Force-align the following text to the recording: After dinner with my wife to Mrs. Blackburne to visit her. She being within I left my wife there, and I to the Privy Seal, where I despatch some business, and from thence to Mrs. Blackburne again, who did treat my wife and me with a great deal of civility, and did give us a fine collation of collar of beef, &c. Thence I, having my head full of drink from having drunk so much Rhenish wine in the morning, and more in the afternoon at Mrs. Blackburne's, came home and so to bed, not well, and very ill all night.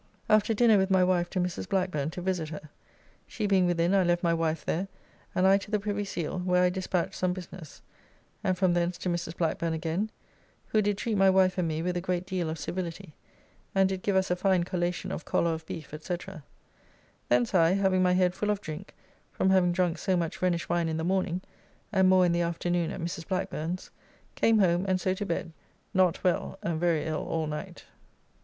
After 0.27 0.55
dinner 0.55 0.79
with 0.79 0.89
my 0.89 1.03
wife 1.03 1.29
to 1.29 1.39
Mrs. 1.39 1.69
Blackburne 1.69 2.09
to 2.09 2.23
visit 2.23 2.49
her. 2.49 2.69
She 3.27 3.45
being 3.45 3.67
within 3.67 3.93
I 3.93 4.03
left 4.03 4.23
my 4.23 4.33
wife 4.33 4.65
there, 4.65 4.87
and 5.35 5.45
I 5.45 5.59
to 5.59 5.69
the 5.69 5.79
Privy 5.79 6.05
Seal, 6.05 6.39
where 6.39 6.63
I 6.63 6.71
despatch 6.71 7.13
some 7.15 7.33
business, 7.33 7.83
and 8.43 8.57
from 8.57 8.73
thence 8.73 8.97
to 8.97 9.09
Mrs. 9.09 9.37
Blackburne 9.37 9.73
again, 9.75 10.09
who 10.69 10.81
did 10.81 10.97
treat 10.97 11.17
my 11.19 11.29
wife 11.29 11.55
and 11.59 11.67
me 11.67 11.83
with 11.83 11.95
a 11.95 12.01
great 12.01 12.25
deal 12.25 12.49
of 12.49 12.57
civility, 12.57 13.13
and 13.75 13.87
did 13.89 14.01
give 14.01 14.15
us 14.15 14.31
a 14.31 14.35
fine 14.35 14.63
collation 14.63 15.11
of 15.11 15.23
collar 15.23 15.53
of 15.53 15.67
beef, 15.67 15.93
&c. 16.01 16.17
Thence 17.29 17.53
I, 17.53 17.73
having 17.73 18.01
my 18.01 18.13
head 18.13 18.33
full 18.33 18.49
of 18.49 18.59
drink 18.59 18.95
from 19.31 19.51
having 19.51 19.71
drunk 19.71 19.99
so 19.99 20.17
much 20.17 20.41
Rhenish 20.41 20.67
wine 20.67 20.89
in 20.89 20.97
the 20.97 21.03
morning, 21.03 21.41
and 21.93 22.09
more 22.09 22.25
in 22.25 22.31
the 22.31 22.41
afternoon 22.41 22.89
at 22.89 23.01
Mrs. 23.01 23.27
Blackburne's, 23.27 23.91
came 24.33 24.57
home 24.57 24.83
and 24.87 24.99
so 24.99 25.13
to 25.13 25.27
bed, 25.27 25.51
not 25.93 26.23
well, 26.23 26.57
and 26.63 26.79
very 26.79 27.05
ill 27.05 27.21
all 27.23 27.45
night. 27.45 27.85